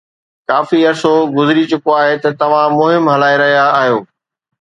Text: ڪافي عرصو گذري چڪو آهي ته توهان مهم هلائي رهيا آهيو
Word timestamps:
ڪافي 0.49 0.79
عرصو 0.89 1.11
گذري 1.37 1.63
چڪو 1.71 1.91
آهي 2.03 2.15
ته 2.23 2.29
توهان 2.39 2.71
مهم 2.79 3.03
هلائي 3.13 3.37
رهيا 3.43 3.67
آهيو 3.81 3.99